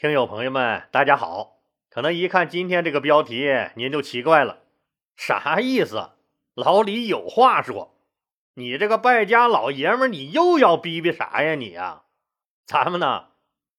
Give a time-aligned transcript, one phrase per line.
[0.00, 1.58] 听友朋友们，大家好。
[1.90, 4.60] 可能一看今天这个标题，您就奇怪了，
[5.14, 6.12] 啥意思？
[6.54, 7.94] 老李有话说，
[8.54, 11.54] 你这个败家老爷们，你又要逼逼啥呀？
[11.54, 12.04] 你呀，
[12.64, 13.26] 咱们呢，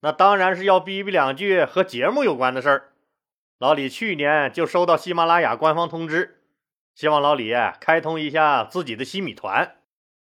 [0.00, 2.92] 那当然是要逼逼两句和节目有关的事儿。
[3.60, 6.42] 老李去年就收到喜马拉雅官方通知，
[6.96, 9.76] 希望老李开通一下自己的西米团，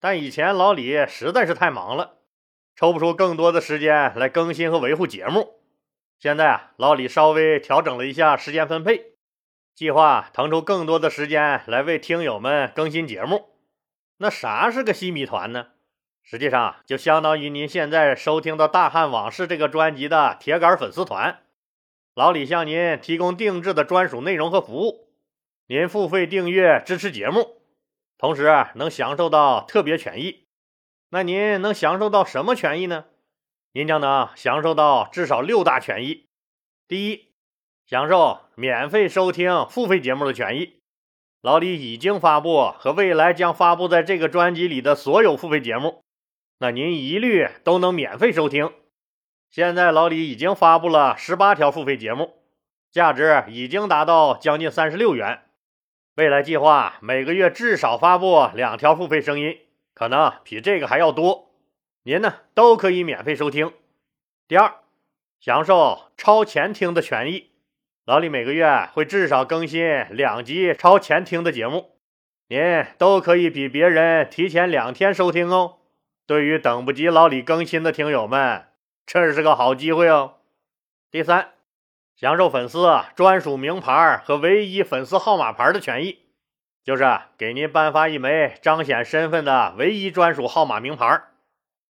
[0.00, 2.14] 但以前老李实在是太忙了，
[2.74, 5.55] 抽不出更多的时间来更新和维护节目。
[6.18, 9.12] 现在啊，老李稍微调整了一下时间分配，
[9.74, 13.50] 计划腾出更多的时间来为听友们更新节目。
[14.18, 15.68] 那啥是个西米团呢？
[16.22, 21.42] 实际上就相当于您现在收听的《大汉往事》这个专辑的铁杆粉丝团。
[22.14, 25.10] 老李向您提供定制的专属内容和服务，
[25.68, 27.60] 您付费订阅支持节目，
[28.16, 30.46] 同时能享受到特别权益。
[31.10, 33.04] 那您能享受到什么权益呢？
[33.76, 36.24] 您将能享受到至少六大权益。
[36.88, 37.26] 第一，
[37.84, 40.80] 享受免费收听付费节目的权益。
[41.42, 46.00] 老李已经发布和未来将发布在这个专辑里的所有付费节目，
[46.58, 48.72] 那您一律都能免费收听。
[49.50, 52.32] 现在老李已经发布了十八条付费节目，
[52.90, 55.42] 价值已经达到将近三十六元。
[56.14, 59.58] 未来计划每个月至少发布两条付费声音，
[59.92, 61.45] 可能比这个还要多。
[62.06, 63.72] 您呢都可以免费收听。
[64.46, 64.74] 第二，
[65.40, 67.50] 享受超前听的权益。
[68.04, 71.96] 老李每个月会至少更新两集超前听的节目，
[72.46, 75.78] 您都可以比别人提前两天收听哦。
[76.28, 78.66] 对于等不及老李更新的听友们，
[79.04, 80.34] 这是个好机会哦。
[81.10, 81.54] 第三，
[82.14, 86.20] 享受粉丝专属名牌和唯一粉丝号码牌的权益，
[86.84, 91.24] 就是给您颁发一枚彰显身份的唯一专属号码名牌。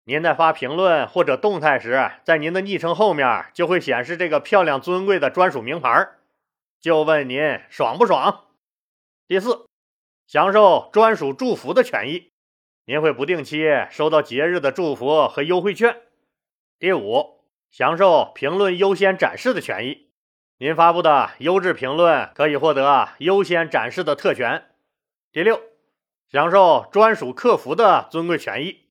[0.09, 6.11] 您在发评论或者动态时，在您的昵称后面就会显示这个漂亮尊贵的专属名牌，
[6.81, 8.45] 就问您爽不爽？
[9.27, 9.67] 第四，
[10.29, 12.31] 享受专属祝福的权益，
[12.85, 15.97] 您会不定期收到节日的祝福和优惠券。
[16.79, 17.41] 第五，
[17.73, 20.11] 享受评论优先展示的权益，
[20.59, 24.67] 您发布的优质评论可以获得优先展示的特权。
[25.33, 25.61] 第六，
[26.31, 28.86] 享受专属客服的尊贵权益。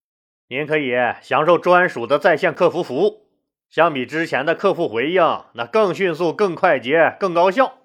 [0.47, 3.25] 您可以享受专属的在线客服服务，
[3.67, 5.21] 相比之前的客服回应，
[5.53, 7.79] 那更迅速、更快捷、更高效。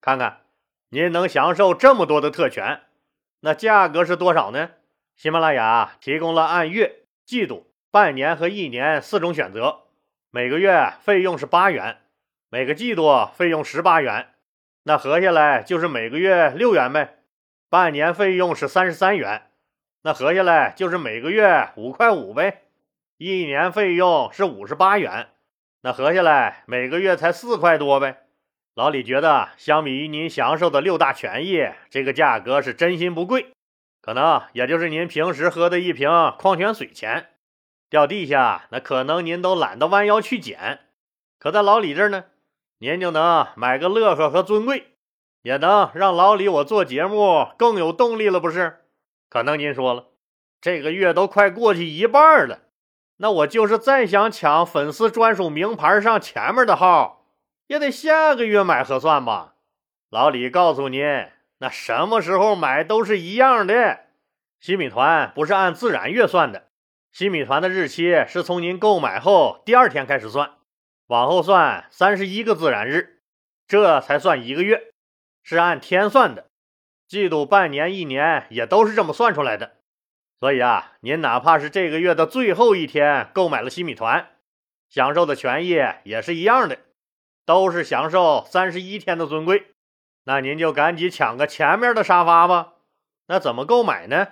[0.00, 0.38] 看看，
[0.88, 2.80] 您能享受这么多的特权，
[3.40, 4.70] 那价格是多少呢？
[5.14, 9.80] 喜马拉雅提供了按月、季度、半年和一年四种选择，
[10.30, 11.98] 每个月费用是八元，
[12.48, 14.28] 每个季度费用十八元，
[14.84, 17.18] 那合下来就是每个月六元呗。
[17.68, 19.49] 半年费用是三十三元。
[20.02, 22.62] 那合下来就是每个月五块五呗，
[23.18, 25.28] 一年费用是五十八元，
[25.82, 28.22] 那合下来每个月才四块多呗。
[28.74, 33.48] 老李觉得，相比于您享受的六大权益，这个价格是真心不贵，
[34.00, 37.30] 可能也就是您平时喝的一瓶矿泉水钱。
[37.90, 40.80] 掉地下，那可能您都懒得弯腰去捡，
[41.38, 42.24] 可在老李这儿呢，
[42.78, 44.94] 您就能买个乐呵和尊贵，
[45.42, 48.78] 也能让老李我做节目更有动力了，不是？
[49.30, 50.08] 可能您说了，
[50.60, 52.64] 这个月都快过去一半了，
[53.18, 57.24] 那我就是再想抢粉丝专属名牌上前面的号，
[57.68, 59.54] 也得下个月买合算吧？
[60.10, 61.04] 老李告诉您，
[61.58, 64.00] 那什么时候买都是一样的。
[64.58, 66.64] 新米团不是按自然月算的，
[67.12, 70.50] 新米团的日期是从您购买后第二天开始算，
[71.06, 73.20] 往后算三十一个自然日，
[73.68, 74.92] 这才算一个月，
[75.44, 76.49] 是按天算的。
[77.10, 79.72] 季度、半年、一年也都是这么算出来的，
[80.38, 84.28] 所以啊，您哪怕是这个月的最后一天购买了新米团，
[84.88, 85.70] 享受的权益
[86.04, 86.78] 也是一样的，
[87.44, 89.74] 都是享受三十一天的尊贵。
[90.22, 92.74] 那您就赶紧抢个前面的沙发吧。
[93.26, 94.28] 那怎么购买呢？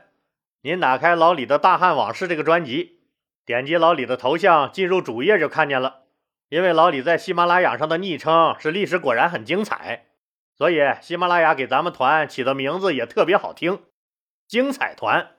[0.63, 3.01] 您打开老李的大汉往事这个专辑，
[3.45, 6.05] 点击老李的头像进入主页就看见了。
[6.49, 10.05] 因为老李在喜马拉雅上的昵称是“历史果然很精彩”。
[10.59, 13.85] 所以，喜马拉雅给咱们团起的名字也特别好听，
[14.49, 15.37] 精彩团。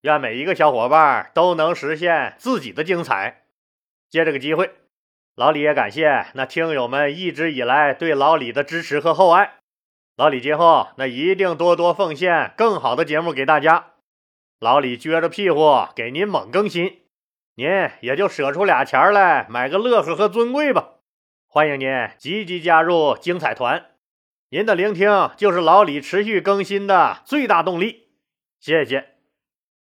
[0.00, 3.44] 愿每一个小伙伴都能实现自己的精彩。
[4.10, 4.72] 借这个机会，
[5.36, 9.54] 老李也感谢那听友们一直以来对老李的支持和厚爱。
[10.16, 13.92] 老李今后那一定多多奉献更好的节目给大家。
[14.58, 17.02] 老李撅着屁股给您猛更新，
[17.54, 17.68] 您
[18.00, 20.94] 也就舍出俩钱来买个乐呵和尊贵吧。
[21.46, 21.88] 欢迎您
[22.18, 23.95] 积极加入精彩团。
[24.50, 28.10] 您的聆听就是老李持续更新的最大动力，
[28.60, 29.15] 谢谢。